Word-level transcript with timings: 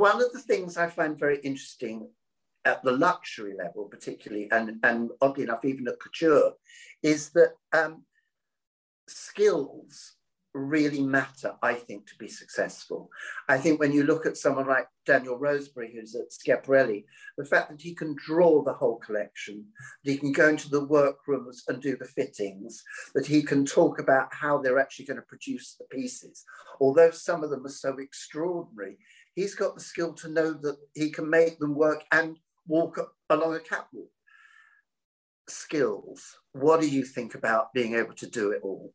one 0.00 0.22
of 0.22 0.32
the 0.32 0.40
things 0.40 0.76
I 0.76 0.88
find 0.88 1.18
very 1.18 1.38
interesting 1.40 2.08
at 2.64 2.82
the 2.82 2.92
luxury 2.92 3.54
level, 3.56 3.84
particularly, 3.84 4.50
and, 4.50 4.78
and 4.82 5.10
oddly 5.20 5.44
enough, 5.44 5.64
even 5.64 5.86
at 5.88 6.00
couture, 6.00 6.52
is 7.02 7.30
that 7.30 7.52
um, 7.72 8.04
skills 9.06 10.16
really 10.52 11.00
matter, 11.00 11.52
I 11.62 11.74
think, 11.74 12.06
to 12.08 12.16
be 12.18 12.28
successful. 12.28 13.08
I 13.48 13.58
think 13.58 13.78
when 13.78 13.92
you 13.92 14.02
look 14.02 14.26
at 14.26 14.36
someone 14.36 14.66
like 14.66 14.86
Daniel 15.06 15.38
Roseberry, 15.38 15.92
who's 15.94 16.16
at 16.16 16.32
Schiaparelli, 16.32 17.04
the 17.38 17.44
fact 17.44 17.70
that 17.70 17.80
he 17.80 17.94
can 17.94 18.16
draw 18.16 18.62
the 18.62 18.72
whole 18.72 18.96
collection, 18.96 19.66
that 20.04 20.10
he 20.10 20.18
can 20.18 20.32
go 20.32 20.48
into 20.48 20.68
the 20.68 20.84
workrooms 20.84 21.62
and 21.68 21.80
do 21.80 21.96
the 21.96 22.04
fittings, 22.04 22.82
that 23.14 23.26
he 23.26 23.42
can 23.42 23.64
talk 23.64 24.00
about 24.00 24.28
how 24.32 24.58
they're 24.58 24.80
actually 24.80 25.04
going 25.04 25.20
to 25.20 25.22
produce 25.22 25.76
the 25.78 25.84
pieces, 25.96 26.44
although 26.80 27.10
some 27.10 27.44
of 27.44 27.50
them 27.50 27.64
are 27.64 27.70
so 27.70 27.96
extraordinary, 27.98 28.98
he's 29.34 29.54
got 29.54 29.74
the 29.74 29.80
skill 29.80 30.12
to 30.14 30.28
know 30.28 30.52
that 30.52 30.76
he 30.94 31.10
can 31.10 31.28
make 31.28 31.58
them 31.58 31.74
work 31.74 32.04
and 32.12 32.36
walk 32.66 32.98
along 33.28 33.54
a 33.54 33.60
catwalk. 33.60 34.10
Skills. 35.48 36.38
What 36.52 36.80
do 36.80 36.88
you 36.88 37.04
think 37.04 37.34
about 37.34 37.72
being 37.72 37.94
able 37.94 38.14
to 38.14 38.26
do 38.26 38.50
it 38.50 38.60
all? 38.62 38.94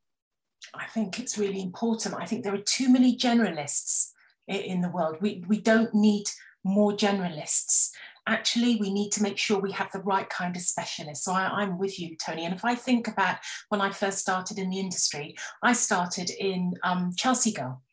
I 0.74 0.86
think 0.86 1.20
it's 1.20 1.38
really 1.38 1.62
important. 1.62 2.16
I 2.16 2.26
think 2.26 2.44
there 2.44 2.54
are 2.54 2.58
too 2.58 2.92
many 2.92 3.18
generalists 3.18 4.12
in 4.48 4.82
the 4.82 4.90
world. 4.90 5.18
We, 5.22 5.44
we 5.48 5.60
don't 5.60 5.94
need 5.94 6.26
more 6.64 6.94
generalists. 6.94 7.92
Actually, 8.28 8.78
we 8.78 8.92
need 8.92 9.12
to 9.12 9.22
make 9.22 9.38
sure 9.38 9.60
we 9.60 9.72
have 9.72 9.92
the 9.92 10.00
right 10.00 10.28
kind 10.30 10.56
of 10.56 10.62
specialists. 10.64 11.26
So 11.26 11.34
I, 11.34 11.62
am 11.62 11.78
with 11.78 12.00
you, 12.00 12.16
Tony. 12.18 12.46
And 12.46 12.56
if 12.56 12.66
I 12.66 12.74
think 12.74 13.08
about 13.08 13.38
when 13.70 13.82
I 13.82 13.92
first 13.92 14.18
started 14.18 14.58
in 14.58 14.72
the 14.72 14.80
industry, 14.80 15.36
I 15.62 15.74
started 15.74 16.32
in 16.32 16.74
um, 16.84 17.14
Chelsea 17.16 17.52
Girl, 17.52 17.84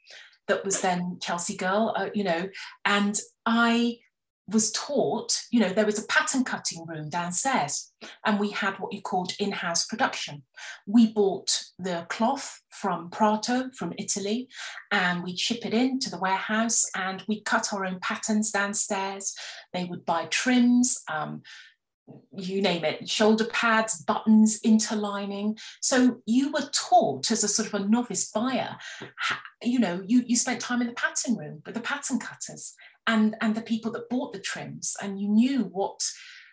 that 0.52 0.66
was 0.66 0.82
then 0.82 1.16
Chelsea 1.18 1.56
Girl, 1.56 1.94
uh, 1.96 2.10
you 2.12 2.24
know, 2.24 2.46
and 2.84 3.18
I 3.46 4.00
was 4.48 4.70
taught, 4.72 5.40
you 5.50 5.60
know, 5.60 5.70
there 5.70 5.86
was 5.86 5.98
a 5.98 6.06
pattern 6.08 6.44
cutting 6.44 6.84
room 6.86 7.08
downstairs 7.08 7.90
and 8.26 8.38
we 8.38 8.50
had 8.50 8.74
what 8.74 8.92
you 8.92 9.00
called 9.00 9.32
in 9.38 9.50
house 9.50 9.86
production. 9.86 10.42
We 10.86 11.10
bought 11.10 11.64
the 11.78 12.06
cloth 12.10 12.60
from 12.68 13.08
Prato, 13.08 13.70
from 13.70 13.94
Italy, 13.98 14.48
and 14.90 15.22
we'd 15.22 15.38
ship 15.38 15.64
it 15.64 15.72
in 15.72 15.98
to 16.00 16.10
the 16.10 16.18
warehouse 16.18 16.84
and 16.94 17.22
we'd 17.28 17.46
cut 17.46 17.72
our 17.72 17.86
own 17.86 17.98
patterns 18.00 18.50
downstairs. 18.50 19.34
They 19.72 19.84
would 19.84 20.04
buy 20.04 20.26
trims. 20.26 21.00
Um, 21.10 21.42
you 22.36 22.62
name 22.62 22.84
it, 22.84 23.08
shoulder 23.08 23.44
pads, 23.46 24.02
buttons, 24.02 24.58
interlining. 24.64 25.58
So 25.80 26.18
you 26.26 26.50
were 26.50 26.68
taught 26.72 27.30
as 27.30 27.44
a 27.44 27.48
sort 27.48 27.68
of 27.68 27.74
a 27.74 27.88
novice 27.88 28.30
buyer, 28.30 28.76
you 29.62 29.78
know, 29.78 30.02
you, 30.06 30.24
you 30.26 30.36
spent 30.36 30.60
time 30.60 30.80
in 30.80 30.88
the 30.88 30.94
pattern 30.94 31.36
room 31.36 31.62
with 31.64 31.74
the 31.74 31.80
pattern 31.80 32.18
cutters 32.18 32.74
and 33.06 33.36
and 33.40 33.54
the 33.54 33.62
people 33.62 33.90
that 33.92 34.08
bought 34.08 34.32
the 34.32 34.38
trims 34.38 34.96
and 35.02 35.20
you 35.20 35.28
knew 35.28 35.64
what 35.64 36.00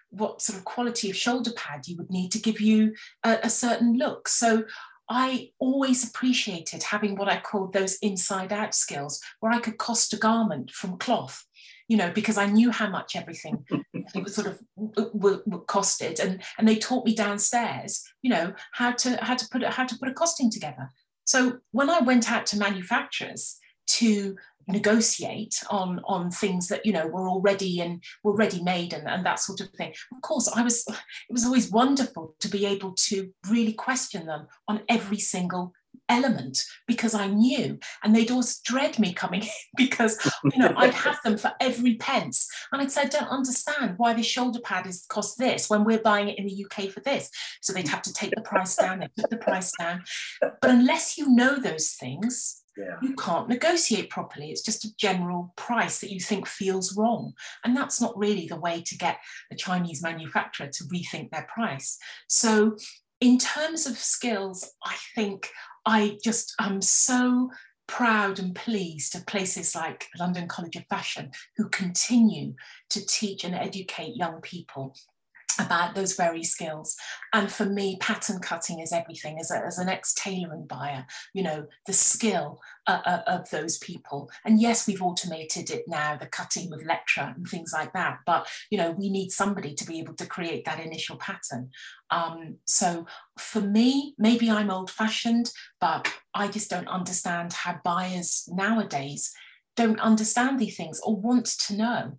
what 0.10 0.42
sort 0.42 0.58
of 0.58 0.66
quality 0.66 1.10
of 1.10 1.16
shoulder 1.16 1.52
pad 1.56 1.88
you 1.88 1.96
would 1.98 2.10
need 2.10 2.32
to 2.32 2.40
give 2.40 2.60
you 2.60 2.94
a, 3.24 3.38
a 3.44 3.50
certain 3.50 3.98
look 3.98 4.28
so 4.28 4.64
I 5.12 5.50
always 5.58 6.08
appreciated 6.08 6.84
having 6.84 7.16
what 7.16 7.28
I 7.28 7.40
called 7.40 7.74
those 7.74 7.96
inside 7.96 8.54
out 8.54 8.76
skills 8.76 9.20
where 9.40 9.52
I 9.52 9.60
could 9.60 9.80
cost 9.80 10.14
a 10.14 10.18
garment 10.18 10.70
from 10.70 11.00
cloth 11.00 11.46
you 11.90 11.98
know, 11.98 12.12
because 12.12 12.38
I 12.38 12.46
knew 12.46 12.72
how 12.72 12.88
much 12.88 13.16
everything 13.16 13.66
it 13.94 14.24
was 14.24 14.36
sort 14.36 14.48
of 14.48 14.60
w- 14.78 15.42
w- 15.44 15.66
costed, 15.66 16.20
and 16.20 16.42
and 16.58 16.68
they 16.68 16.78
taught 16.78 17.06
me 17.06 17.14
downstairs, 17.14 18.04
you 18.22 18.30
know, 18.30 18.54
how 18.74 18.92
to 18.92 19.18
how 19.22 19.36
to 19.36 19.46
put 19.52 19.64
how 19.64 19.86
to 19.86 19.98
put 19.98 20.08
a 20.08 20.14
costing 20.14 20.50
together. 20.50 20.90
So 21.26 21.60
when 21.72 21.90
I 21.90 22.00
went 22.00 22.32
out 22.32 22.46
to 22.48 22.58
manufacturers 22.58 23.58
to 23.88 24.36
negotiate 24.68 25.64
on 25.72 26.00
on 26.06 26.30
things 26.30 26.68
that 26.68 26.86
you 26.86 26.94
know 26.94 27.08
were 27.08 27.28
already 27.28 27.82
and 27.82 28.04
were 28.24 28.36
ready 28.36 28.62
made 28.62 28.94
and, 28.94 29.08
and 29.08 29.26
that 29.26 29.40
sort 29.40 29.60
of 29.60 29.70
thing 29.72 29.92
of 30.14 30.22
course 30.22 30.48
i 30.56 30.62
was 30.62 30.86
it 30.88 31.34
was 31.34 31.44
always 31.44 31.72
wonderful 31.72 32.36
to 32.40 32.48
be 32.48 32.68
able 32.68 32.94
to 32.94 33.34
really 33.50 33.74
question 33.74 34.28
them 34.28 34.46
on 34.68 34.82
every 34.88 35.18
single 35.18 35.74
element 36.10 36.64
because 36.88 37.14
I 37.14 37.28
knew, 37.28 37.80
and 38.04 38.16
they'd 38.16 38.32
always 38.32 38.60
dread 38.60 39.00
me 39.00 39.14
coming 39.14 39.44
in 39.44 39.50
because 39.78 40.20
you 40.44 40.60
know 40.60 40.74
I'd 40.76 40.94
have 40.94 41.20
them 41.24 41.38
for 41.38 41.54
every 41.62 41.96
pence, 41.96 42.48
and 42.72 42.82
I'd 42.82 42.92
say, 42.92 43.02
I 43.02 43.06
don't 43.06 43.30
understand 43.30 43.96
why 43.98 44.14
this 44.14 44.26
shoulder 44.26 44.60
pad 44.60 44.88
is 44.88 45.06
cost 45.08 45.38
this 45.38 45.70
when 45.70 45.84
we're 45.84 46.00
buying 46.00 46.30
it 46.30 46.38
in 46.38 46.46
the 46.46 46.66
UK 46.66 46.90
for 46.90 47.00
this. 47.02 47.30
So 47.62 47.74
they'd 47.74 47.88
have 47.88 48.02
to 48.04 48.14
take 48.14 48.34
the 48.36 48.42
price 48.42 48.76
down, 48.76 49.00
they 49.00 49.08
put 49.20 49.30
the 49.30 49.38
price 49.38 49.72
down. 49.80 50.04
But 50.42 50.58
unless 50.64 51.18
you 51.18 51.30
know 51.30 51.60
those 51.60 51.92
things, 51.92 52.64
yeah. 52.80 52.96
you 53.02 53.16
can't 53.16 53.50
negotiate 53.50 54.10
properly. 54.10 54.52
It's 54.52 54.62
just 54.62 54.86
a 54.86 54.96
general 54.96 55.54
price 55.56 56.00
that 56.00 56.12
you 56.12 56.20
think 56.20 56.48
feels 56.48 56.96
wrong. 56.96 57.34
And 57.64 57.76
that's 57.76 58.00
not 58.00 58.18
really 58.18 58.48
the 58.48 58.60
way 58.60 58.82
to 58.82 58.98
get 58.98 59.20
a 59.52 59.56
Chinese 59.56 60.02
manufacturer 60.02 60.68
to 60.68 60.84
rethink 60.86 61.32
their 61.32 61.48
price. 61.54 61.98
So, 62.28 62.78
in 63.22 63.38
terms 63.38 63.86
of 63.86 63.98
skills, 63.98 64.72
I 64.84 64.96
think 65.16 65.50
I 65.86 66.18
just 66.24 66.54
am 66.60 66.82
so 66.82 67.52
proud 67.88 68.40
and 68.40 68.56
pleased 68.56 69.16
of 69.16 69.26
places 69.26 69.76
like 69.76 70.06
London 70.20 70.48
College 70.48 70.76
of 70.76 70.86
Fashion 70.88 71.32
who 71.58 71.68
continue 71.70 72.54
to 72.92 73.06
teach 73.06 73.44
and 73.44 73.56
educate 73.56 74.16
young 74.16 74.42
people 74.42 74.96
about 75.60 75.96
those 75.96 76.16
very 76.16 76.44
skills. 76.44 76.96
And 77.34 77.52
for 77.52 77.66
me, 77.66 77.98
pattern 78.00 78.40
cutting 78.40 78.80
is 78.80 78.92
everything. 78.92 79.40
As, 79.40 79.52
a, 79.52 79.58
as 79.66 79.78
an 79.78 79.90
ex-tailoring 79.90 80.68
buyer, 80.68 81.06
you 81.34 81.44
know, 81.44 81.68
the 81.88 81.94
skill 81.94 82.60
uh, 82.88 83.02
uh, 83.06 83.22
of 83.28 83.50
those 83.50 83.78
people. 83.78 84.30
And 84.46 84.60
yes, 84.60 84.88
we've 84.88 85.02
automated 85.02 85.70
it 85.70 85.84
now, 85.88 86.18
the 86.18 86.26
cutting 86.26 86.70
with 86.70 86.88
Lectra 86.88 87.36
and 87.36 87.48
things 87.48 87.72
like 87.74 87.94
that. 87.94 88.20
But, 88.26 88.48
you 88.72 88.78
know, 88.78 88.92
we 88.92 89.10
need 89.10 89.32
somebody 89.32 89.74
to 89.76 89.86
be 89.86 90.00
able 90.00 90.16
to 90.16 90.26
create 90.26 90.66
that 90.66 90.80
initial 90.80 91.18
pattern. 91.18 91.70
Um, 92.10 92.58
so 92.66 93.06
for 93.38 93.62
me, 93.62 94.16
maybe 94.18 94.50
I'm 94.50 94.72
old 94.72 94.90
fashioned, 94.90 95.52
but 95.80 96.12
I 96.34 96.48
just 96.48 96.70
don't 96.70 96.88
understand 96.88 97.54
how 97.54 97.80
buyers 97.84 98.50
nowadays 98.52 99.32
don't 99.76 100.00
understand 100.00 100.60
these 100.60 100.76
things 100.76 101.00
or 101.04 101.16
want 101.16 101.46
to 101.68 101.76
know. 101.76 102.18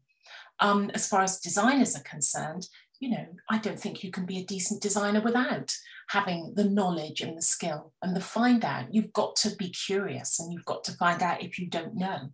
Um, 0.60 0.90
as 0.94 1.08
far 1.08 1.22
as 1.22 1.40
designers 1.40 1.96
are 1.96 2.02
concerned, 2.02 2.68
you 3.00 3.10
know, 3.10 3.26
I 3.48 3.58
don't 3.58 3.80
think 3.80 4.04
you 4.04 4.10
can 4.10 4.26
be 4.26 4.38
a 4.38 4.44
decent 4.44 4.82
designer 4.82 5.22
without 5.22 5.74
having 6.10 6.52
the 6.54 6.64
knowledge 6.64 7.22
and 7.22 7.36
the 7.36 7.42
skill 7.42 7.94
and 8.02 8.14
the 8.14 8.20
find 8.20 8.62
out. 8.62 8.92
You've 8.94 9.12
got 9.14 9.36
to 9.36 9.56
be 9.56 9.70
curious 9.70 10.38
and 10.38 10.52
you've 10.52 10.66
got 10.66 10.84
to 10.84 10.92
find 10.92 11.22
out 11.22 11.42
if 11.42 11.58
you 11.58 11.66
don't 11.66 11.94
know. 11.94 12.30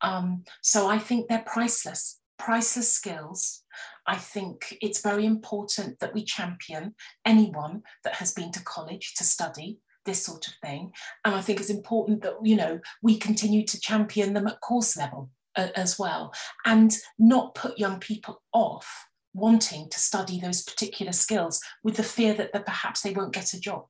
Um, 0.00 0.42
so 0.60 0.88
I 0.88 0.98
think 0.98 1.28
they're 1.28 1.44
priceless, 1.46 2.20
priceless 2.36 2.92
skills. 2.92 3.62
I 4.08 4.16
think 4.16 4.76
it's 4.82 5.02
very 5.02 5.24
important 5.24 6.00
that 6.00 6.14
we 6.14 6.24
champion 6.24 6.96
anyone 7.24 7.82
that 8.02 8.14
has 8.14 8.32
been 8.32 8.50
to 8.52 8.64
college 8.64 9.14
to 9.18 9.24
study 9.24 9.78
this 10.04 10.24
sort 10.24 10.48
of 10.48 10.54
thing. 10.54 10.90
And 11.24 11.34
I 11.34 11.42
think 11.42 11.60
it's 11.60 11.70
important 11.70 12.22
that, 12.22 12.34
you 12.42 12.56
know, 12.56 12.80
we 13.02 13.18
continue 13.18 13.64
to 13.66 13.80
champion 13.80 14.34
them 14.34 14.48
at 14.48 14.60
course 14.62 14.96
level 14.96 15.30
uh, 15.54 15.68
as 15.76 15.96
well 15.96 16.32
and 16.64 16.96
not 17.20 17.54
put 17.54 17.78
young 17.78 18.00
people 18.00 18.42
off 18.52 19.08
wanting 19.38 19.88
to 19.88 19.98
study 19.98 20.40
those 20.40 20.62
particular 20.62 21.12
skills 21.12 21.60
with 21.82 21.96
the 21.96 22.02
fear 22.02 22.34
that, 22.34 22.52
that 22.52 22.66
perhaps 22.66 23.02
they 23.02 23.12
won't 23.12 23.34
get 23.34 23.54
a 23.54 23.60
job. 23.60 23.86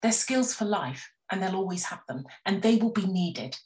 They're 0.00 0.12
skills 0.12 0.54
for 0.54 0.64
life 0.64 1.10
and 1.30 1.42
they'll 1.42 1.56
always 1.56 1.84
have 1.84 2.00
them 2.08 2.24
and 2.44 2.62
they 2.62 2.76
will 2.76 2.92
be 2.92 3.06
needed. 3.06 3.56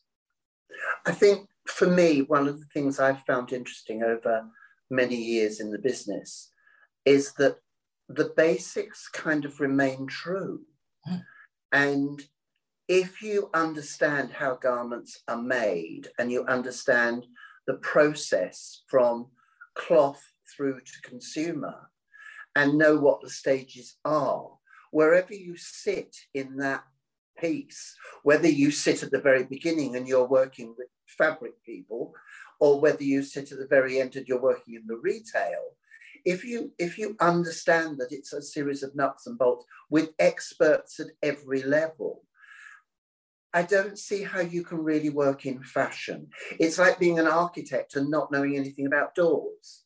I 1.06 1.12
think 1.12 1.48
for 1.66 1.88
me, 1.88 2.22
one 2.22 2.46
of 2.46 2.60
the 2.60 2.66
things 2.66 3.00
I've 3.00 3.22
found 3.22 3.52
interesting 3.52 4.02
over 4.02 4.44
many 4.90 5.16
years 5.16 5.60
in 5.60 5.70
the 5.70 5.78
business 5.78 6.50
is 7.04 7.32
that 7.34 7.56
the 8.08 8.32
basics 8.36 9.08
kind 9.08 9.44
of 9.44 9.60
remain 9.60 10.06
true. 10.06 10.60
Mm. 11.08 11.22
And 11.72 12.22
if 12.88 13.20
you 13.20 13.50
understand 13.52 14.32
how 14.32 14.54
garments 14.54 15.22
are 15.26 15.40
made 15.40 16.08
and 16.18 16.30
you 16.30 16.44
understand 16.44 17.26
the 17.66 17.74
process 17.74 18.82
from 18.86 19.26
cloth 19.74 20.22
through 20.54 20.80
to 20.80 21.08
consumer 21.08 21.90
and 22.54 22.78
know 22.78 22.96
what 22.96 23.20
the 23.20 23.30
stages 23.30 23.96
are. 24.04 24.48
Wherever 24.90 25.34
you 25.34 25.56
sit 25.56 26.16
in 26.32 26.56
that 26.56 26.84
piece, 27.38 27.94
whether 28.22 28.48
you 28.48 28.70
sit 28.70 29.02
at 29.02 29.10
the 29.10 29.20
very 29.20 29.44
beginning 29.44 29.94
and 29.94 30.08
you're 30.08 30.26
working 30.26 30.74
with 30.76 30.88
fabric 31.06 31.62
people, 31.64 32.12
or 32.58 32.80
whether 32.80 33.02
you 33.02 33.22
sit 33.22 33.52
at 33.52 33.58
the 33.58 33.66
very 33.66 34.00
end 34.00 34.16
and 34.16 34.26
you're 34.26 34.40
working 34.40 34.74
in 34.74 34.86
the 34.86 34.96
retail, 34.96 35.76
if 36.24 36.44
you 36.44 36.72
if 36.78 36.98
you 36.98 37.16
understand 37.20 37.98
that 37.98 38.10
it's 38.10 38.32
a 38.32 38.42
series 38.42 38.82
of 38.82 38.96
nuts 38.96 39.26
and 39.26 39.38
bolts 39.38 39.66
with 39.90 40.10
experts 40.18 40.98
at 40.98 41.08
every 41.22 41.62
level, 41.62 42.22
I 43.52 43.62
don't 43.62 43.98
see 43.98 44.22
how 44.22 44.40
you 44.40 44.64
can 44.64 44.78
really 44.78 45.10
work 45.10 45.46
in 45.46 45.62
fashion. 45.62 46.28
It's 46.58 46.78
like 46.78 46.98
being 46.98 47.18
an 47.18 47.26
architect 47.26 47.96
and 47.96 48.10
not 48.10 48.32
knowing 48.32 48.56
anything 48.56 48.86
about 48.86 49.14
doors 49.14 49.85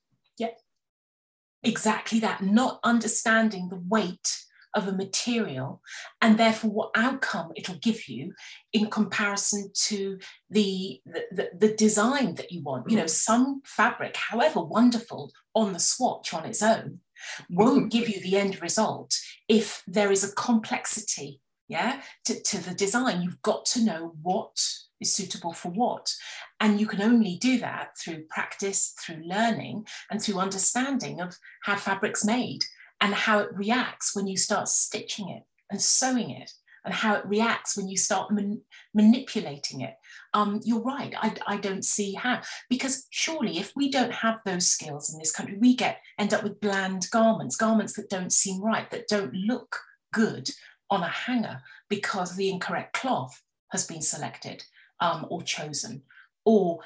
exactly 1.62 2.20
that, 2.20 2.42
not 2.42 2.80
understanding 2.84 3.68
the 3.68 3.82
weight 3.88 4.44
of 4.74 4.86
a 4.86 4.92
material 4.92 5.82
and 6.20 6.38
therefore 6.38 6.70
what 6.70 6.90
outcome 6.94 7.50
it'll 7.56 7.74
give 7.76 8.08
you 8.08 8.32
in 8.72 8.88
comparison 8.88 9.70
to 9.74 10.18
the, 10.48 11.00
the, 11.04 11.50
the 11.58 11.74
design 11.74 12.34
that 12.36 12.52
you 12.52 12.62
want. 12.62 12.88
You 12.88 12.96
know, 12.98 13.04
mm. 13.04 13.10
some 13.10 13.62
fabric, 13.64 14.16
however 14.16 14.62
wonderful 14.62 15.32
on 15.54 15.72
the 15.72 15.80
swatch 15.80 16.32
on 16.32 16.44
its 16.44 16.62
own, 16.62 17.00
won't 17.48 17.90
give 17.90 18.08
you 18.08 18.20
the 18.20 18.36
end 18.36 18.62
result 18.62 19.18
if 19.48 19.82
there 19.86 20.10
is 20.10 20.24
a 20.24 20.34
complexity 20.36 21.40
yeah 21.68 22.02
to, 22.24 22.40
to 22.42 22.58
the 22.58 22.74
design. 22.74 23.22
You've 23.22 23.42
got 23.42 23.64
to 23.66 23.84
know 23.84 24.14
what 24.22 24.62
is 25.00 25.14
suitable 25.14 25.52
for 25.52 25.70
what 25.70 26.12
and 26.60 26.80
you 26.80 26.86
can 26.86 27.02
only 27.02 27.36
do 27.36 27.58
that 27.58 27.96
through 27.98 28.22
practice 28.28 28.94
through 29.00 29.22
learning 29.24 29.86
and 30.10 30.22
through 30.22 30.38
understanding 30.38 31.20
of 31.20 31.36
how 31.62 31.76
fabric's 31.76 32.24
made 32.24 32.64
and 33.00 33.14
how 33.14 33.38
it 33.38 33.48
reacts 33.54 34.14
when 34.14 34.26
you 34.26 34.36
start 34.36 34.68
stitching 34.68 35.28
it 35.30 35.42
and 35.70 35.80
sewing 35.80 36.30
it 36.30 36.52
and 36.84 36.94
how 36.94 37.14
it 37.14 37.26
reacts 37.26 37.76
when 37.76 37.88
you 37.88 37.96
start 37.96 38.30
man- 38.30 38.62
manipulating 38.94 39.82
it. 39.82 39.94
Um, 40.32 40.60
you're 40.64 40.82
right. 40.82 41.14
I, 41.16 41.34
I 41.46 41.56
don't 41.58 41.84
see 41.84 42.14
how 42.14 42.40
because 42.68 43.06
surely 43.10 43.58
if 43.58 43.72
we 43.76 43.90
don't 43.90 44.12
have 44.12 44.40
those 44.44 44.68
skills 44.68 45.12
in 45.12 45.18
this 45.18 45.32
country, 45.32 45.58
we 45.58 45.74
get 45.74 46.00
end 46.18 46.32
up 46.32 46.42
with 46.42 46.60
bland 46.60 47.06
garments, 47.10 47.56
garments 47.56 47.94
that 47.94 48.08
don't 48.08 48.32
seem 48.32 48.62
right, 48.62 48.90
that 48.90 49.08
don't 49.08 49.34
look 49.34 49.80
good 50.12 50.48
on 50.90 51.02
a 51.02 51.08
hanger 51.08 51.60
because 51.88 52.36
the 52.36 52.50
incorrect 52.50 52.94
cloth 52.94 53.42
has 53.70 53.86
been 53.86 54.02
selected 54.02 54.64
um, 55.00 55.26
or 55.30 55.42
chosen, 55.42 56.02
or 56.44 56.80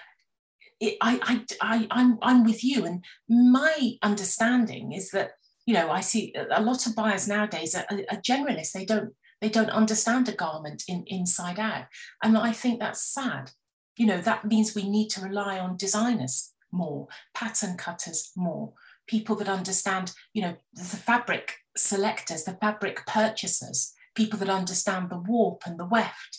it, 0.80 0.96
I, 1.00 1.20
I, 1.22 1.44
I, 1.60 1.86
I'm, 1.90 2.18
I'm 2.22 2.44
with 2.44 2.64
you. 2.64 2.84
And 2.84 3.04
my 3.28 3.92
understanding 4.02 4.92
is 4.92 5.10
that 5.10 5.32
you 5.66 5.74
know, 5.74 5.90
I 5.90 6.00
see 6.00 6.34
a 6.50 6.62
lot 6.62 6.86
of 6.86 6.94
buyers 6.94 7.26
nowadays 7.26 7.74
are, 7.74 7.86
are 8.10 8.20
generalists. 8.20 8.72
They 8.72 8.84
don't 8.84 9.14
they 9.40 9.48
don't 9.48 9.70
understand 9.70 10.28
a 10.28 10.32
garment 10.32 10.84
in, 10.88 11.04
inside 11.06 11.58
out. 11.58 11.84
And 12.22 12.38
I 12.38 12.52
think 12.52 12.80
that's 12.80 13.04
sad. 13.04 13.50
You 13.96 14.06
know, 14.06 14.20
that 14.22 14.46
means 14.46 14.74
we 14.74 14.88
need 14.88 15.08
to 15.10 15.20
rely 15.20 15.58
on 15.58 15.76
designers 15.76 16.52
more, 16.72 17.08
pattern 17.34 17.76
cutters 17.76 18.30
more, 18.36 18.72
people 19.06 19.36
that 19.36 19.48
understand, 19.48 20.12
you 20.32 20.42
know, 20.42 20.56
the 20.72 20.82
fabric 20.82 21.56
selectors, 21.76 22.44
the 22.44 22.56
fabric 22.60 23.04
purchasers, 23.06 23.92
people 24.14 24.38
that 24.38 24.48
understand 24.48 25.10
the 25.10 25.18
warp 25.18 25.62
and 25.66 25.78
the 25.78 25.86
weft, 25.86 26.38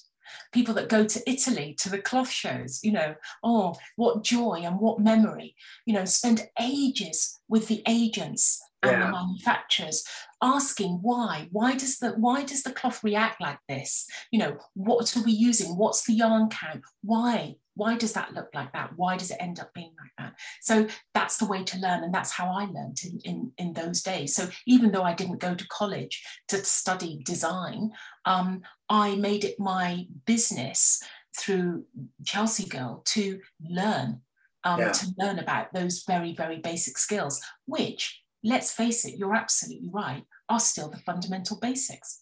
people 0.52 0.74
that 0.76 0.90
go 0.90 1.06
to 1.06 1.30
Italy 1.30 1.76
to 1.80 1.90
the 1.90 2.00
cloth 2.00 2.30
shows, 2.30 2.80
you 2.84 2.92
know, 2.92 3.16
oh, 3.44 3.76
what 3.96 4.24
joy 4.24 4.62
and 4.64 4.80
what 4.80 5.00
memory, 5.00 5.56
you 5.86 5.94
know, 5.94 6.06
spend 6.06 6.48
ages 6.60 7.40
with 7.48 7.68
the 7.68 7.82
agents 7.88 8.62
and 8.84 9.02
yeah. 9.02 9.06
the 9.06 9.12
manufacturers 9.12 10.04
asking 10.42 11.00
why 11.02 11.48
why 11.52 11.76
does 11.76 11.98
the 12.00 12.10
why 12.12 12.44
does 12.44 12.64
the 12.64 12.72
cloth 12.72 13.04
react 13.04 13.42
like 13.42 13.60
this? 13.68 14.08
You 14.32 14.40
know 14.40 14.58
what 14.74 15.16
are 15.16 15.24
we 15.24 15.32
using? 15.32 15.78
What's 15.78 16.06
the 16.06 16.14
yarn 16.14 16.50
count? 16.50 16.82
Why 17.02 17.56
why 17.76 17.98
does 17.98 18.14
that 18.14 18.34
look 18.34 18.50
like 18.54 18.72
that? 18.72 18.92
Why 18.96 19.18
does 19.18 19.32
it 19.32 19.38
end 19.40 19.60
up 19.60 19.74
being 19.74 19.94
like 20.00 20.12
that? 20.18 20.34
So 20.62 20.88
that's 21.14 21.38
the 21.38 21.46
way 21.46 21.64
to 21.64 21.78
learn 21.78 22.04
and 22.04 22.14
that's 22.14 22.32
how 22.32 22.48
i 22.48 22.66
learned 22.66 23.00
in, 23.04 23.20
in, 23.26 23.52
in 23.58 23.74
those 23.74 24.02
days. 24.02 24.36
So 24.36 24.48
even 24.66 24.92
though 24.92 25.04
i 25.04 25.14
didn't 25.14 25.40
go 25.40 25.56
to 25.56 25.68
college 25.68 26.24
to 26.50 26.58
study 26.58 27.22
design 27.24 27.92
um, 28.26 28.62
i 28.90 29.16
made 29.16 29.44
it 29.44 29.60
my 29.60 30.08
business 30.26 31.02
through 31.38 31.86
chelsea 32.24 32.68
girl 32.68 33.02
to 33.06 33.40
learn 33.70 34.22
um, 34.64 34.80
yeah. 34.80 34.92
to 34.92 35.08
learn 35.18 35.40
about 35.40 35.74
those 35.74 36.04
very 36.08 36.34
very 36.34 36.58
basic 36.58 36.98
skills 36.98 37.42
which 37.66 38.24
let's 38.46 38.72
face 38.72 39.04
it, 39.04 39.18
you're 39.18 39.36
absolutely 39.36 39.90
right, 39.92 40.24
are 40.48 40.60
still 40.60 40.88
the 40.88 40.98
fundamental 40.98 41.58
basics. 41.60 42.22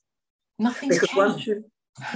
Nothing's 0.58 1.00
because 1.00 1.10
changed. 1.10 1.18
Once, 1.18 1.48
you, 1.48 1.66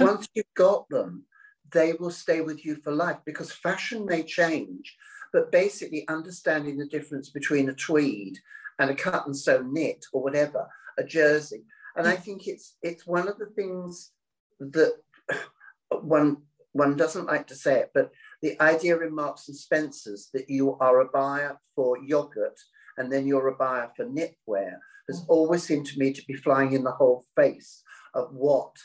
once 0.00 0.28
you've 0.34 0.54
got 0.56 0.88
them, 0.88 1.26
they 1.70 1.92
will 1.92 2.10
stay 2.10 2.40
with 2.40 2.64
you 2.64 2.76
for 2.76 2.90
life 2.90 3.18
because 3.26 3.52
fashion 3.52 4.06
may 4.06 4.22
change, 4.22 4.96
but 5.32 5.52
basically 5.52 6.08
understanding 6.08 6.78
the 6.78 6.86
difference 6.86 7.28
between 7.28 7.68
a 7.68 7.74
tweed 7.74 8.38
and 8.78 8.90
a 8.90 8.94
cut 8.94 9.26
and 9.26 9.36
sew 9.36 9.62
knit 9.62 10.06
or 10.12 10.22
whatever, 10.22 10.66
a 10.96 11.04
jersey. 11.04 11.64
And 11.98 12.06
I 12.06 12.14
think 12.14 12.46
it's 12.46 12.76
it's 12.80 13.06
one 13.06 13.28
of 13.28 13.38
the 13.38 13.46
things 13.46 14.12
that 14.60 14.94
one 15.90 16.38
one 16.72 16.96
doesn't 16.96 17.26
like 17.26 17.46
to 17.48 17.56
say 17.56 17.80
it, 17.80 17.90
but 17.92 18.12
the 18.40 18.60
idea 18.62 18.98
in 19.00 19.14
Marks 19.14 19.48
and 19.48 19.56
Spencers 19.56 20.28
that 20.32 20.48
you 20.48 20.76
are 20.78 21.00
a 21.00 21.08
buyer 21.08 21.58
for 21.74 21.98
yogurt 21.98 22.58
and 22.96 23.12
then 23.12 23.26
you're 23.26 23.48
a 23.48 23.56
buyer 23.56 23.90
for 23.96 24.04
knitwear 24.04 24.76
has 25.08 25.22
mm. 25.22 25.26
always 25.28 25.64
seemed 25.64 25.86
to 25.86 25.98
me 25.98 26.12
to 26.12 26.24
be 26.26 26.34
flying 26.34 26.72
in 26.72 26.84
the 26.84 26.92
whole 26.92 27.24
face 27.34 27.82
of 28.14 28.32
what 28.32 28.76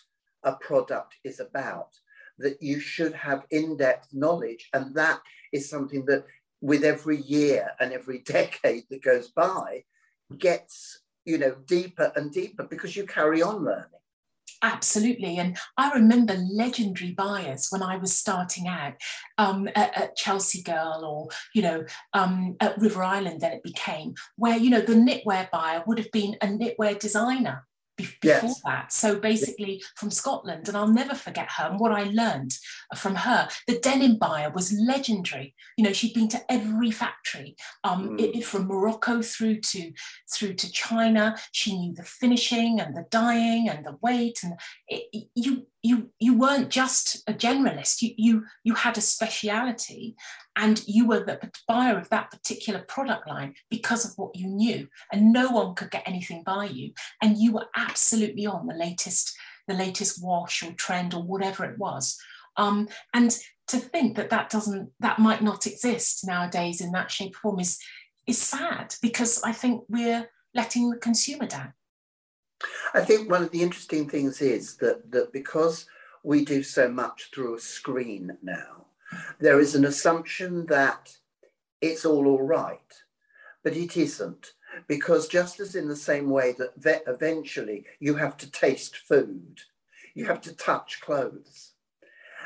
a 0.43 0.53
product 0.53 1.15
is 1.23 1.39
about. 1.39 1.89
That 2.39 2.61
you 2.61 2.79
should 2.79 3.13
have 3.13 3.45
in 3.51 3.77
depth 3.77 4.07
knowledge. 4.11 4.69
And 4.73 4.95
that 4.95 5.21
is 5.51 5.69
something 5.69 6.05
that, 6.05 6.25
with 6.61 6.83
every 6.83 7.21
year 7.21 7.71
and 7.79 7.93
every 7.93 8.19
decade 8.25 8.85
that 8.89 9.03
goes 9.03 9.29
by, 9.29 9.83
gets 10.37 11.02
you 11.25 11.37
know 11.37 11.55
deeper 11.65 12.11
and 12.15 12.31
deeper 12.31 12.63
because 12.63 12.95
you 12.95 13.05
carry 13.05 13.41
on 13.41 13.63
learning 13.63 13.87
Absolutely. 14.63 15.39
And 15.39 15.57
I 15.77 15.91
remember 15.91 16.35
legendary 16.35 17.11
buyers 17.11 17.67
when 17.69 17.83
I 17.83 17.97
was 17.97 18.17
starting 18.17 18.65
out 18.65 18.93
um, 19.37 19.67
at, 19.75 19.97
at, 19.97 20.15
Chelsea 20.15 20.63
Girl 20.63 21.01
or, 21.03 21.27
you 21.53 21.61
know, 21.61 21.83
um, 22.13 22.55
at 22.61 22.77
River 22.77 23.03
Island, 23.03 23.41
then 23.41 23.51
it 23.51 23.61
became, 23.61 24.13
where, 24.37 24.57
you 24.57 24.69
know, 24.69 24.79
the 24.79 24.93
knitwear 24.93 25.51
buyer 25.51 25.83
would 25.85 25.99
have 25.99 26.11
been 26.13 26.37
a 26.41 26.47
knitwear 26.47 26.97
designer 26.97 27.65
before 27.97 28.17
yes. 28.23 28.61
that. 28.65 28.91
So 28.91 29.19
basically 29.19 29.83
from 29.95 30.11
Scotland, 30.11 30.67
and 30.67 30.77
I'll 30.77 30.87
never 30.87 31.15
forget 31.15 31.49
her 31.57 31.65
and 31.69 31.79
what 31.79 31.91
I 31.91 32.03
learned 32.03 32.57
from 32.95 33.15
her. 33.15 33.47
The 33.67 33.79
denim 33.79 34.17
buyer 34.17 34.49
was 34.49 34.73
legendary. 34.73 35.53
You 35.77 35.83
know, 35.83 35.93
she'd 35.93 36.13
been 36.13 36.27
to 36.29 36.51
every 36.51 36.91
factory, 36.91 37.55
um, 37.83 38.17
mm. 38.17 38.35
it, 38.35 38.45
from 38.45 38.67
Morocco 38.67 39.21
through 39.21 39.61
to 39.61 39.91
through 40.33 40.55
to 40.55 40.71
China. 40.71 41.35
She 41.51 41.77
knew 41.77 41.93
the 41.93 42.03
finishing 42.03 42.79
and 42.79 42.95
the 42.95 43.05
dyeing 43.11 43.69
and 43.69 43.85
the 43.85 43.97
weight, 44.01 44.39
and 44.43 44.53
it, 44.87 45.27
you 45.35 45.67
you 45.83 46.09
you 46.17 46.37
weren't 46.37 46.69
just 46.69 47.21
a 47.27 47.33
generalist. 47.33 48.01
You 48.01 48.13
you 48.17 48.45
you 48.63 48.73
had 48.73 48.97
a 48.97 49.01
speciality, 49.01 50.15
and 50.55 50.81
you 50.87 51.05
were 51.05 51.23
the 51.23 51.51
buyer 51.67 51.97
of 51.97 52.09
that 52.09 52.31
particular 52.31 52.79
product 52.87 53.27
line 53.27 53.53
because 53.69 54.05
of 54.05 54.13
what 54.15 54.35
you 54.35 54.47
knew. 54.47 54.87
And 55.11 55.33
no 55.33 55.49
one 55.51 55.75
could 55.75 55.91
get 55.91 56.07
anything 56.07 56.41
by 56.43 56.65
you. 56.65 56.93
And 57.21 57.37
you 57.37 57.51
were 57.51 57.67
absolutely 57.75 58.45
on 58.45 58.65
the 58.65 58.73
latest 58.73 59.35
the 59.67 59.73
latest 59.73 60.23
wash 60.23 60.63
or 60.63 60.71
trend 60.73 61.13
or 61.13 61.21
whatever 61.21 61.65
it 61.65 61.77
was. 61.77 62.17
Um, 62.57 62.87
and 63.13 63.35
to 63.67 63.77
think 63.77 64.15
that 64.15 64.29
that 64.29 64.49
doesn't 64.49 64.91
that 64.99 65.19
might 65.19 65.41
not 65.41 65.67
exist 65.67 66.25
nowadays 66.25 66.81
in 66.81 66.91
that 66.91 67.11
shape 67.11 67.35
or 67.35 67.39
form 67.51 67.59
is 67.59 67.79
is 68.27 68.37
sad 68.37 68.93
because 69.01 69.41
i 69.43 69.51
think 69.51 69.83
we're 69.89 70.29
letting 70.53 70.89
the 70.89 70.97
consumer 70.97 71.45
down 71.45 71.73
i 72.93 73.01
think 73.01 73.29
one 73.29 73.43
of 73.43 73.51
the 73.51 73.61
interesting 73.61 74.07
things 74.07 74.41
is 74.41 74.77
that 74.77 75.11
that 75.11 75.31
because 75.33 75.85
we 76.23 76.45
do 76.45 76.63
so 76.63 76.87
much 76.89 77.29
through 77.33 77.55
a 77.55 77.59
screen 77.59 78.37
now 78.41 78.85
there 79.39 79.59
is 79.59 79.75
an 79.75 79.85
assumption 79.85 80.65
that 80.67 81.17
it's 81.81 82.05
all 82.05 82.27
all 82.27 82.41
right, 82.41 83.03
but 83.63 83.75
it 83.75 83.97
isn't. 83.97 84.53
Because 84.87 85.27
just 85.27 85.59
as 85.59 85.75
in 85.75 85.87
the 85.87 85.95
same 85.95 86.29
way 86.29 86.55
that 86.57 87.03
eventually 87.05 87.85
you 87.99 88.15
have 88.15 88.37
to 88.37 88.49
taste 88.49 88.97
food, 88.97 89.61
you 90.15 90.25
have 90.25 90.41
to 90.41 90.55
touch 90.55 90.99
clothes. 91.01 91.73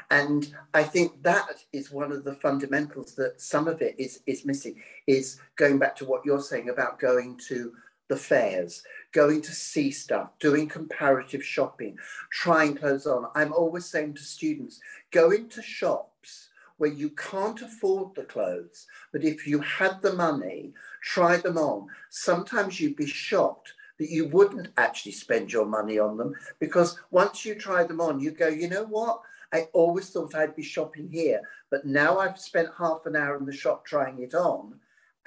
And 0.09 0.53
I 0.73 0.83
think 0.83 1.23
that 1.23 1.63
is 1.71 1.91
one 1.91 2.11
of 2.11 2.23
the 2.23 2.33
fundamentals 2.33 3.13
that 3.15 3.39
some 3.39 3.67
of 3.67 3.81
it 3.81 3.95
is, 3.97 4.21
is 4.25 4.45
missing, 4.45 4.81
is 5.05 5.39
going 5.55 5.79
back 5.79 5.95
to 5.97 6.05
what 6.05 6.25
you're 6.25 6.41
saying 6.41 6.69
about 6.69 6.99
going 6.99 7.39
to 7.47 7.73
the 8.09 8.17
fairs, 8.17 8.83
going 9.17 9.41
to 9.41 9.51
see 9.51 9.89
stuff, 9.89 10.29
doing 10.37 10.67
comparative 10.67 11.43
shopping, 11.43 11.97
trying 12.29 12.75
clothes 12.75 13.07
on. 13.07 13.25
I'm 13.33 13.51
always 13.51 13.87
saying 13.87 14.13
to 14.13 14.21
students, 14.21 14.79
go 15.09 15.31
into 15.31 15.63
shops 15.63 16.49
where 16.77 16.91
you 16.91 17.09
can't 17.09 17.59
afford 17.63 18.13
the 18.13 18.25
clothes, 18.25 18.85
but 19.11 19.23
if 19.23 19.47
you 19.47 19.57
had 19.57 20.03
the 20.03 20.13
money, 20.13 20.71
try 21.01 21.37
them 21.37 21.57
on. 21.57 21.87
Sometimes 22.09 22.79
you'd 22.79 22.95
be 22.95 23.07
shocked 23.07 23.73
that 23.97 24.11
you 24.11 24.27
wouldn't 24.27 24.67
actually 24.77 25.13
spend 25.13 25.51
your 25.51 25.65
money 25.65 25.97
on 25.97 26.15
them 26.15 26.35
because 26.59 26.99
once 27.09 27.43
you 27.43 27.55
try 27.55 27.83
them 27.83 27.99
on, 27.99 28.19
you 28.19 28.29
go, 28.29 28.47
you 28.47 28.69
know 28.69 28.83
what? 28.83 29.19
I 29.51 29.67
always 29.73 30.11
thought 30.11 30.35
I'd 30.35 30.55
be 30.55 30.61
shopping 30.61 31.09
here, 31.11 31.41
but 31.71 31.87
now 31.87 32.19
I've 32.19 32.39
spent 32.39 32.69
half 32.77 33.07
an 33.07 33.15
hour 33.15 33.35
in 33.35 33.47
the 33.47 33.51
shop 33.51 33.83
trying 33.83 34.19
it 34.21 34.35
on. 34.35 34.75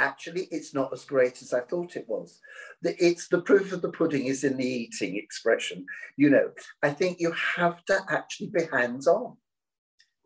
Actually, 0.01 0.49
it's 0.51 0.73
not 0.73 0.93
as 0.95 1.05
great 1.05 1.43
as 1.43 1.53
I 1.53 1.61
thought 1.61 1.95
it 1.95 2.09
was. 2.09 2.41
The, 2.81 2.97
it's 3.05 3.29
the 3.29 3.43
proof 3.43 3.71
of 3.73 3.83
the 3.83 3.91
pudding 3.91 4.27
is 4.27 4.45
in 4.45 4.57
the 4.57 4.67
eating 4.67 5.17
expression. 5.17 5.85
You 6.17 6.31
know, 6.31 6.51
I 6.83 6.91
think 6.91 7.21
you 7.21 7.33
have 7.57 7.85
to 7.85 8.01
actually 8.09 8.49
be 8.49 8.65
hands 8.73 9.07
on. 9.07 9.37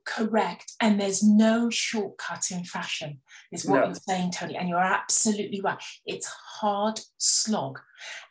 Correct. 0.04 0.74
And 0.80 1.00
there's 1.00 1.24
no 1.24 1.70
shortcut 1.70 2.44
in 2.52 2.64
fashion, 2.64 3.20
is 3.50 3.66
what 3.66 3.80
no. 3.80 3.86
you're 3.86 3.94
saying, 3.94 4.30
Tony. 4.32 4.56
And 4.56 4.68
you're 4.68 4.78
absolutely 4.78 5.60
right. 5.60 5.82
It's 6.06 6.26
hard 6.26 7.00
slog. 7.18 7.80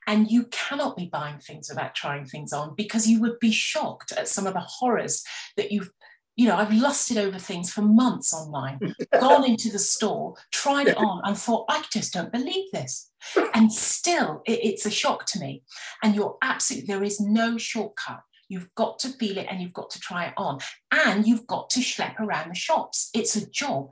And 0.07 0.31
you 0.31 0.45
cannot 0.45 0.95
be 0.95 1.07
buying 1.07 1.39
things 1.39 1.67
without 1.69 1.95
trying 1.95 2.25
things 2.25 2.53
on 2.53 2.75
because 2.75 3.07
you 3.07 3.19
would 3.21 3.39
be 3.39 3.51
shocked 3.51 4.13
at 4.13 4.27
some 4.27 4.47
of 4.47 4.53
the 4.53 4.59
horrors 4.61 5.23
that 5.57 5.71
you've 5.71 5.91
you 6.35 6.47
know, 6.47 6.55
I've 6.55 6.73
lusted 6.73 7.17
over 7.17 7.37
things 7.37 7.71
for 7.71 7.81
months 7.81 8.33
online, 8.33 8.79
gone 9.19 9.45
into 9.45 9.71
the 9.71 9.79
store, 9.79 10.35
tried 10.51 10.87
it 10.87 10.97
on, 10.97 11.21
and 11.23 11.37
thought, 11.37 11.65
I 11.69 11.83
just 11.91 12.13
don't 12.13 12.31
believe 12.31 12.71
this. 12.71 13.11
And 13.53 13.71
still, 13.71 14.41
it, 14.45 14.59
it's 14.63 14.85
a 14.85 14.91
shock 14.91 15.25
to 15.27 15.39
me. 15.39 15.63
And 16.01 16.15
you're 16.15 16.37
absolutely, 16.41 16.87
there 16.87 17.03
is 17.03 17.19
no 17.19 17.57
shortcut. 17.57 18.21
You've 18.49 18.73
got 18.75 18.99
to 18.99 19.09
feel 19.09 19.37
it 19.37 19.47
and 19.49 19.61
you've 19.61 19.73
got 19.73 19.89
to 19.91 19.99
try 19.99 20.25
it 20.25 20.33
on. 20.37 20.59
And 20.91 21.27
you've 21.27 21.47
got 21.47 21.69
to 21.71 21.79
schlep 21.79 22.19
around 22.19 22.49
the 22.49 22.55
shops. 22.55 23.09
It's 23.13 23.35
a 23.35 23.49
job. 23.49 23.91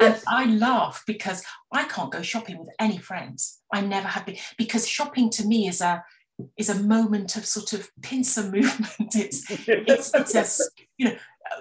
Yes. 0.00 0.24
And 0.26 0.36
I 0.36 0.54
laugh 0.56 1.02
because 1.06 1.44
I 1.70 1.84
can't 1.84 2.10
go 2.10 2.22
shopping 2.22 2.58
with 2.58 2.70
any 2.78 2.98
friends. 2.98 3.60
I 3.72 3.82
never 3.82 4.08
have 4.08 4.24
been 4.24 4.36
because 4.56 4.88
shopping 4.88 5.30
to 5.30 5.46
me 5.46 5.68
is 5.68 5.80
a 5.80 6.02
is 6.56 6.68
a 6.68 6.82
moment 6.82 7.36
of 7.36 7.46
sort 7.46 7.72
of 7.72 7.90
pincer 8.02 8.42
movement. 8.50 9.14
It's 9.14 9.44
it's, 9.50 10.14
it's 10.14 10.60
a 10.60 10.64
you 10.98 11.06
know 11.06 11.16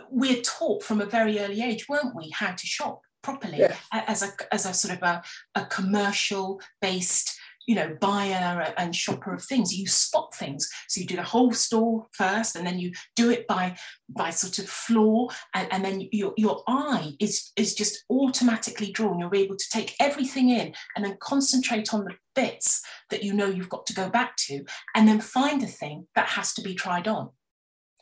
we're 0.10 0.42
taught 0.42 0.84
from 0.84 1.02
a 1.02 1.06
very 1.06 1.40
early 1.40 1.62
age, 1.62 1.90
weren't 1.90 2.16
we, 2.16 2.30
how 2.30 2.52
to 2.52 2.68
shop 2.68 3.02
properly 3.22 3.68
as 3.92 4.24
a 4.24 4.54
as 4.54 4.66
a 4.66 4.74
sort 4.74 4.96
of 4.96 5.04
a, 5.04 5.24
a 5.56 5.66
commercial 5.66 6.62
based 6.82 7.38
you 7.68 7.76
know 7.76 7.96
buyer 8.00 8.74
and 8.78 8.96
shopper 8.96 9.34
of 9.34 9.44
things. 9.44 9.74
You 9.74 9.88
spot 9.88 10.36
things. 10.36 10.70
So 10.88 11.02
you 11.02 11.08
do 11.08 11.16
the 11.16 11.24
whole 11.24 11.52
store 11.52 12.08
first 12.12 12.56
and 12.56 12.66
then 12.66 12.80
you 12.80 12.92
do 13.16 13.30
it 13.30 13.48
by 13.48 13.78
by 14.10 14.30
sort 14.30 14.60
of 14.60 14.70
floor 14.70 15.30
and, 15.54 15.72
and 15.72 15.86
then 15.86 16.08
your, 16.12 16.34
your 16.38 16.64
eye 16.68 17.14
is 17.20 17.52
is 17.56 17.76
just 17.76 18.04
automatically 18.10 18.92
drawn. 18.92 19.20
You're 19.20 19.36
able 19.36 19.56
to 19.56 19.70
take 19.72 19.96
everything 20.00 20.50
in 20.50 20.74
and 20.96 21.06
then 21.06 21.18
concentrate 21.20 21.94
on 21.94 22.06
the 22.06 22.16
bits 22.36 22.82
that 23.10 23.24
you 23.24 23.34
know 23.34 23.48
you've 23.48 23.70
got 23.70 23.86
to 23.86 23.94
go 23.94 24.10
back 24.10 24.36
to 24.38 24.64
and 24.96 25.08
then 25.08 25.20
find 25.20 25.62
the 25.62 25.68
thing 25.68 26.08
that 26.16 26.30
has 26.30 26.54
to 26.54 26.62
be 26.62 26.74
tried 26.74 27.08
on 27.08 27.30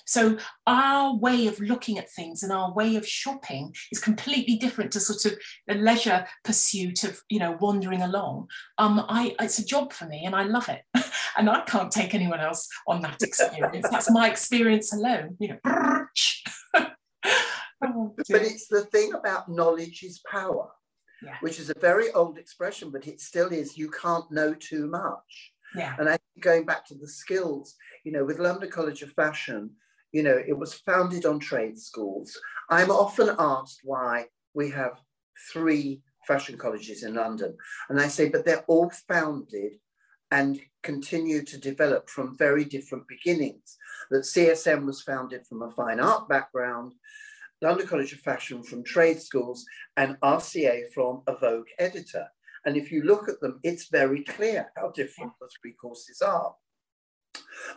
so 0.10 0.40
our 0.66 1.16
way 1.16 1.46
of 1.46 1.60
looking 1.60 2.00
at 2.00 2.10
things 2.10 2.42
and 2.42 2.52
our 2.52 2.74
way 2.74 2.96
of 2.96 3.08
shopping 3.08 3.76
is 3.92 4.00
completely 4.00 4.56
different 4.56 4.92
to 4.94 5.00
sort 5.00 5.32
of 5.32 5.40
the 5.68 5.76
leisure 5.76 6.26
pursuit 6.44 7.04
of, 7.04 7.22
you 7.30 7.38
know, 7.38 7.56
wandering 7.62 8.02
along. 8.02 8.48
Um, 8.80 9.06
I, 9.08 9.36
it's 9.40 9.60
a 9.60 9.66
job 9.66 9.94
for 9.94 10.06
me 10.06 10.26
and 10.26 10.36
I 10.36 10.46
love 10.46 10.68
it. 10.68 10.82
and 11.38 11.48
I 11.48 11.62
can't 11.62 11.92
take 11.92 12.16
anyone 12.16 12.40
else 12.40 12.68
on 12.88 13.04
that 13.04 13.22
experience. 13.22 13.88
That's 13.92 14.10
my 14.10 14.28
experience 14.28 14.92
alone, 14.92 15.38
you 15.40 15.50
know. 15.50 15.60
oh, 17.84 18.16
but 18.16 18.42
it's 18.42 18.68
the 18.68 18.86
thing 18.86 19.14
about 19.14 19.48
knowledge 19.48 20.02
is 20.02 20.22
power. 20.30 20.72
Yeah. 21.22 21.36
which 21.42 21.60
is 21.60 21.70
a 21.70 21.78
very 21.82 22.14
old 22.14 22.38
expression, 22.38 22.92
but 22.92 23.06
it 23.06 23.20
still 23.20 23.50
is. 23.50 23.78
You 23.78 23.92
can't 23.92 24.32
know 24.32 24.54
too 24.54 24.88
much. 24.88 25.52
Yeah. 25.76 25.94
And 26.00 26.08
I 26.08 26.14
think 26.14 26.42
going 26.42 26.66
back 26.66 26.86
to 26.86 26.96
the 26.96 27.10
skills, 27.10 27.76
you 28.06 28.14
know, 28.14 28.24
with 28.24 28.40
London 28.40 28.70
College 28.72 29.02
of 29.02 29.12
Fashion, 29.12 29.72
you 30.12 30.24
know, 30.24 30.38
it 30.48 30.58
was 30.58 30.74
founded 30.74 31.26
on 31.26 31.40
trade 31.40 31.78
schools. 31.78 32.38
I'm 32.70 32.92
often 32.92 33.36
asked 33.38 33.82
why 33.84 34.26
we 34.54 34.72
have 34.72 35.00
three 35.52 36.02
fashion 36.28 36.58
colleges 36.58 37.04
in 37.04 37.16
London. 37.16 37.56
And 37.90 38.00
I 38.00 38.08
say, 38.08 38.30
but 38.30 38.46
they're 38.46 38.66
all 38.68 38.92
founded 39.08 39.74
and 40.32 40.60
continue 40.84 41.44
to 41.44 41.58
develop 41.58 42.10
from 42.10 42.38
very 42.38 42.64
different 42.64 43.08
beginnings. 43.08 43.78
That 44.12 44.24
CSM 44.24 44.86
was 44.86 45.02
founded 45.02 45.46
from 45.48 45.64
a 45.64 45.72
fine 45.72 46.00
art 46.00 46.30
background, 46.30 46.94
London 47.62 47.88
College 47.88 48.14
of 48.14 48.20
Fashion 48.20 48.64
from 48.64 48.84
trade 48.84 49.22
schools, 49.22 49.66
and 49.98 50.20
RCA 50.22 50.94
from 50.94 51.24
a 51.28 51.36
Vogue 51.36 51.68
editor. 51.80 52.28
And 52.66 52.78
if 52.78 52.92
you 52.92 53.04
look 53.04 53.28
at 53.28 53.40
them, 53.42 53.60
it's 53.64 53.90
very 53.90 54.24
clear 54.24 54.72
how 54.76 54.92
different 54.92 55.34
the 55.40 55.50
three 55.62 55.74
courses 55.74 56.22
are. 56.22 56.54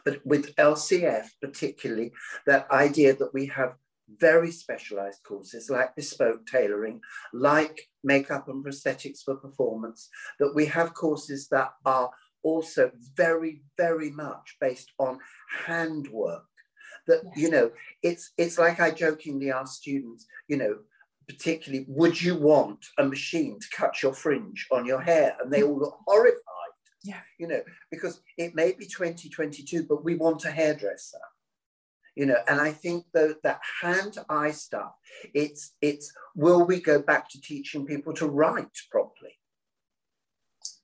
But 0.04 0.24
with 0.24 0.54
LCF, 0.56 1.26
particularly, 1.40 2.12
that 2.46 2.70
idea 2.70 3.14
that 3.16 3.34
we 3.34 3.46
have 3.46 3.74
very 4.18 4.50
specialized 4.50 5.22
courses 5.22 5.70
like 5.70 5.96
bespoke 5.96 6.46
tailoring, 6.46 7.00
like 7.32 7.88
makeup 8.04 8.48
and 8.48 8.64
prosthetics 8.64 9.22
for 9.24 9.36
performance, 9.36 10.08
that 10.38 10.54
we 10.54 10.66
have 10.66 10.94
courses 10.94 11.48
that 11.48 11.72
are 11.84 12.10
also 12.42 12.90
very, 13.16 13.62
very 13.76 14.10
much 14.10 14.56
based 14.60 14.92
on 14.98 15.18
handwork. 15.66 16.44
That, 17.06 17.22
yes. 17.24 17.36
you 17.36 17.50
know, 17.50 17.70
it's 18.02 18.32
it's 18.36 18.58
like 18.58 18.80
I 18.80 18.90
jokingly 18.90 19.50
ask 19.50 19.80
students, 19.80 20.26
you 20.48 20.56
know, 20.56 20.78
particularly, 21.28 21.84
would 21.88 22.20
you 22.20 22.36
want 22.36 22.84
a 22.98 23.04
machine 23.04 23.58
to 23.58 23.76
cut 23.76 24.02
your 24.02 24.14
fringe 24.14 24.66
on 24.70 24.86
your 24.86 25.00
hair? 25.00 25.36
And 25.40 25.52
they 25.52 25.62
all 25.62 25.78
look 25.78 25.98
horrified 26.06 26.38
yeah. 27.04 27.20
You 27.38 27.48
know, 27.48 27.62
because 27.90 28.20
it 28.38 28.54
may 28.54 28.72
be 28.72 28.86
2022, 28.86 29.84
but 29.84 30.04
we 30.04 30.14
want 30.16 30.44
a 30.44 30.50
hairdresser. 30.50 31.18
You 32.14 32.26
know, 32.26 32.36
and 32.46 32.60
I 32.60 32.72
think 32.72 33.06
that 33.14 33.38
that 33.42 33.60
hand-eye 33.80 34.50
stuff, 34.50 34.92
it's 35.32 35.72
it's 35.80 36.12
will 36.36 36.64
we 36.64 36.80
go 36.80 37.00
back 37.00 37.30
to 37.30 37.40
teaching 37.40 37.86
people 37.86 38.12
to 38.14 38.26
write 38.26 38.76
properly? 38.90 39.38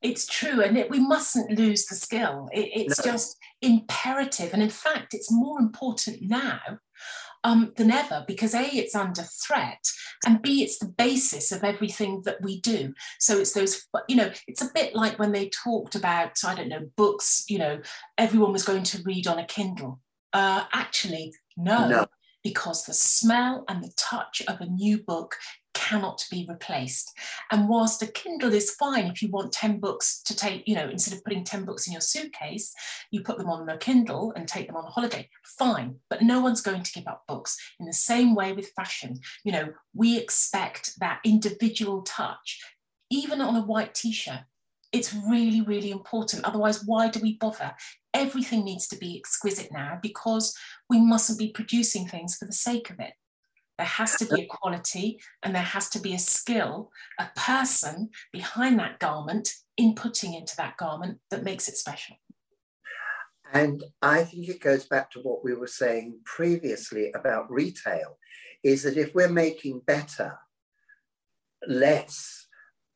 It's 0.00 0.26
true, 0.26 0.62
and 0.62 0.78
it, 0.78 0.90
we 0.90 1.00
mustn't 1.00 1.58
lose 1.58 1.86
the 1.86 1.96
skill. 1.96 2.48
It, 2.52 2.70
it's 2.74 3.04
no. 3.04 3.12
just 3.12 3.36
imperative, 3.60 4.54
and 4.54 4.62
in 4.62 4.70
fact, 4.70 5.12
it's 5.12 5.30
more 5.30 5.58
important 5.58 6.22
now 6.22 6.80
um, 7.44 7.72
than 7.76 7.90
ever 7.90 8.24
because 8.26 8.54
A, 8.54 8.64
it's 8.64 8.94
under 8.94 9.22
threat, 9.22 9.84
and 10.26 10.42
B, 10.42 10.62
it's 10.62 10.78
the 10.78 10.88
basis 10.88 11.52
of 11.52 11.64
everything 11.64 12.22
that 12.24 12.42
we 12.42 12.60
do. 12.60 12.94
So 13.18 13.38
it's 13.38 13.52
those, 13.52 13.86
you 14.08 14.16
know, 14.16 14.30
it's 14.46 14.62
a 14.62 14.70
bit 14.74 14.94
like 14.94 15.18
when 15.18 15.32
they 15.32 15.48
talked 15.50 15.94
about, 15.94 16.38
I 16.44 16.54
don't 16.54 16.68
know, 16.68 16.88
books, 16.96 17.44
you 17.48 17.58
know, 17.58 17.80
everyone 18.16 18.52
was 18.52 18.64
going 18.64 18.82
to 18.84 19.02
read 19.04 19.26
on 19.26 19.38
a 19.38 19.46
Kindle. 19.46 20.00
Uh, 20.32 20.64
actually, 20.72 21.32
no. 21.56 21.88
no 21.88 22.06
because 22.44 22.84
the 22.84 22.94
smell 22.94 23.64
and 23.68 23.82
the 23.82 23.92
touch 23.96 24.42
of 24.48 24.60
a 24.60 24.66
new 24.66 24.96
book 24.96 25.36
cannot 25.88 26.24
be 26.30 26.46
replaced. 26.48 27.16
And 27.50 27.68
whilst 27.68 28.02
a 28.02 28.06
Kindle 28.06 28.52
is 28.52 28.74
fine 28.74 29.06
if 29.06 29.22
you 29.22 29.30
want 29.30 29.52
10 29.52 29.80
books 29.80 30.22
to 30.24 30.36
take, 30.36 30.66
you 30.68 30.74
know, 30.74 30.88
instead 30.88 31.16
of 31.16 31.24
putting 31.24 31.44
10 31.44 31.64
books 31.64 31.86
in 31.86 31.92
your 31.92 32.02
suitcase, 32.02 32.72
you 33.10 33.22
put 33.22 33.38
them 33.38 33.48
on 33.48 33.68
a 33.68 33.78
Kindle 33.78 34.32
and 34.36 34.46
take 34.46 34.66
them 34.66 34.76
on 34.76 34.84
a 34.84 34.90
holiday, 34.90 35.28
fine. 35.42 35.96
But 36.10 36.22
no 36.22 36.40
one's 36.40 36.60
going 36.60 36.82
to 36.82 36.92
give 36.92 37.06
up 37.06 37.24
books. 37.26 37.56
In 37.80 37.86
the 37.86 37.92
same 37.92 38.34
way 38.34 38.52
with 38.52 38.72
fashion, 38.76 39.18
you 39.44 39.52
know, 39.52 39.72
we 39.94 40.18
expect 40.18 40.98
that 41.00 41.20
individual 41.24 42.02
touch, 42.02 42.60
even 43.10 43.40
on 43.40 43.56
a 43.56 43.62
white 43.62 43.94
t 43.94 44.12
shirt. 44.12 44.40
It's 44.90 45.14
really, 45.14 45.60
really 45.60 45.90
important. 45.90 46.44
Otherwise, 46.44 46.82
why 46.84 47.08
do 47.08 47.20
we 47.20 47.36
bother? 47.36 47.74
Everything 48.14 48.64
needs 48.64 48.88
to 48.88 48.96
be 48.96 49.18
exquisite 49.18 49.70
now 49.70 49.98
because 50.02 50.56
we 50.88 50.98
mustn't 50.98 51.38
be 51.38 51.50
producing 51.50 52.08
things 52.08 52.36
for 52.36 52.46
the 52.46 52.52
sake 52.52 52.88
of 52.88 52.98
it. 52.98 53.12
There 53.78 53.86
has 53.86 54.16
to 54.16 54.26
be 54.26 54.42
a 54.42 54.46
quality 54.46 55.20
and 55.42 55.54
there 55.54 55.62
has 55.62 55.88
to 55.90 56.00
be 56.00 56.12
a 56.12 56.18
skill, 56.18 56.90
a 57.18 57.28
person 57.36 58.10
behind 58.32 58.78
that 58.80 58.98
garment, 58.98 59.50
inputting 59.80 60.36
into 60.36 60.56
that 60.56 60.76
garment 60.76 61.20
that 61.30 61.44
makes 61.44 61.68
it 61.68 61.76
special. 61.76 62.16
And 63.52 63.84
I 64.02 64.24
think 64.24 64.48
it 64.48 64.60
goes 64.60 64.84
back 64.84 65.12
to 65.12 65.20
what 65.20 65.44
we 65.44 65.54
were 65.54 65.68
saying 65.68 66.18
previously 66.24 67.12
about 67.12 67.50
retail 67.50 68.18
is 68.64 68.82
that 68.82 68.98
if 68.98 69.14
we're 69.14 69.28
making 69.28 69.82
better, 69.86 70.38
less, 71.66 72.46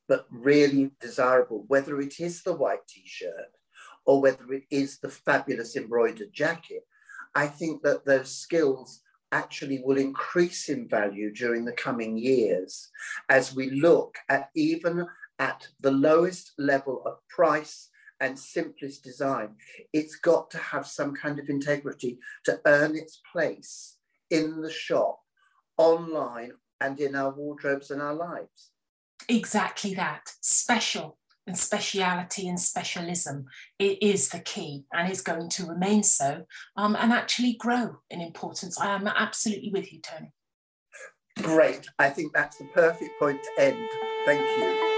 but 0.07 0.27
really 0.29 0.91
desirable, 0.99 1.63
whether 1.67 1.99
it 2.01 2.19
is 2.19 2.43
the 2.43 2.53
white 2.53 2.85
t 2.87 3.03
shirt 3.05 3.51
or 4.05 4.21
whether 4.21 4.51
it 4.51 4.63
is 4.69 4.99
the 4.99 5.09
fabulous 5.09 5.77
embroidered 5.77 6.33
jacket, 6.33 6.83
I 7.33 7.47
think 7.47 7.81
that 7.83 8.05
those 8.05 8.35
skills 8.35 9.01
actually 9.33 9.81
will 9.83 9.97
increase 9.97 10.69
in 10.69 10.87
value 10.87 11.33
during 11.33 11.65
the 11.65 11.73
coming 11.73 12.17
years 12.17 12.89
as 13.29 13.55
we 13.55 13.71
look 13.71 14.15
at 14.29 14.49
even 14.55 15.05
at 15.39 15.67
the 15.81 15.91
lowest 15.91 16.53
level 16.57 17.01
of 17.05 17.15
price 17.27 17.89
and 18.19 18.37
simplest 18.37 19.03
design, 19.03 19.49
it's 19.91 20.15
got 20.15 20.49
to 20.51 20.57
have 20.57 20.85
some 20.85 21.13
kind 21.13 21.39
of 21.39 21.49
integrity 21.49 22.19
to 22.45 22.61
earn 22.65 22.95
its 22.95 23.19
place 23.31 23.97
in 24.29 24.61
the 24.61 24.71
shop, 24.71 25.19
online, 25.77 26.53
and 26.79 26.99
in 26.99 27.15
our 27.15 27.31
wardrobes 27.31 27.91
and 27.91 28.01
our 28.01 28.13
lives. 28.13 28.71
Exactly 29.27 29.93
that. 29.95 30.31
Special 30.41 31.17
and 31.45 31.57
speciality 31.57 32.47
and 32.47 32.59
specialism 32.59 33.45
it 33.79 34.01
is 34.01 34.29
the 34.29 34.39
key 34.39 34.85
and 34.93 35.11
is 35.11 35.21
going 35.21 35.49
to 35.49 35.65
remain 35.65 36.03
so 36.03 36.45
um, 36.77 36.95
and 36.95 37.11
actually 37.11 37.53
grow 37.53 37.97
in 38.09 38.21
importance. 38.21 38.79
I 38.79 38.95
am 38.95 39.07
absolutely 39.07 39.71
with 39.71 39.91
you, 39.91 39.99
Tony. 39.99 40.31
Great. 41.41 41.87
I 41.99 42.09
think 42.09 42.33
that's 42.33 42.57
the 42.57 42.65
perfect 42.65 43.19
point 43.19 43.41
to 43.43 43.63
end. 43.63 43.89
Thank 44.25 44.41
you. 44.41 44.92